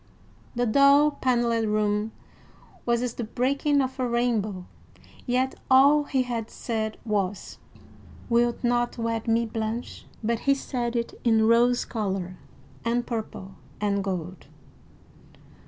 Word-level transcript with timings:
The 0.55 0.65
dull 0.65 1.11
paneled 1.11 1.67
room 1.67 2.11
was 2.87 3.03
as 3.03 3.13
the 3.13 3.23
breaking 3.23 3.83
of 3.83 3.99
a 3.99 4.07
rainbow; 4.09 4.65
yet 5.27 5.53
all 5.69 6.05
he 6.05 6.23
had 6.23 6.49
said 6.49 6.97
was, 7.05 7.59
"Wilt 8.27 8.63
not 8.63 8.97
wed 8.97 9.27
me, 9.27 9.45
Blanche?" 9.45 10.07
But 10.23 10.39
he 10.49 10.55
said 10.55 10.95
it 10.95 11.13
in 11.23 11.45
rose 11.47 11.85
color 11.85 12.37
and 12.83 13.05
purple 13.05 13.51
and 13.79 14.03
gold. 14.03 14.47